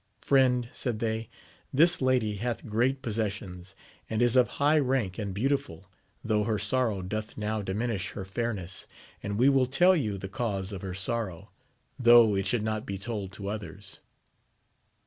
Friend, 0.23 0.67
said 0.73 0.97
they, 0.97 1.29
this 1.71 2.01
lady 2.01 2.37
hath 2.37 2.65
great 2.65 3.03
possessions, 3.03 3.75
and 4.09 4.19
is 4.19 4.35
of 4.35 4.47
high 4.57 4.79
rank 4.79 5.19
and 5.19 5.31
beau 5.31 5.49
tiful, 5.49 5.85
though 6.23 6.43
her 6.43 6.57
sorrow 6.57 7.03
doth 7.03 7.37
now 7.37 7.61
diminish 7.61 8.13
her 8.13 8.25
fair 8.25 8.51
ness, 8.51 8.87
and 9.21 9.37
we 9.37 9.47
will 9.47 9.67
tell 9.67 9.95
you 9.95 10.17
the 10.17 10.27
cause 10.27 10.71
of 10.71 10.81
her 10.81 10.95
sorrow, 10.95 11.51
tho' 11.99 12.35
it 12.35 12.47
should 12.47 12.63
not 12.63 12.83
be 12.83 12.97
told 12.97 13.31
to 13.33 13.47
others. 13.49 13.99